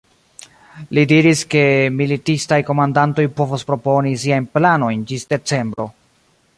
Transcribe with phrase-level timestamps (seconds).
[0.97, 1.61] Li diris, ke
[1.99, 5.91] militistaj komandantoj povos proponi siajn planojn ĝis decembro.